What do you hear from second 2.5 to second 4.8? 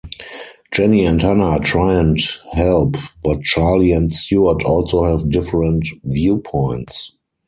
help but Charlie and Stuart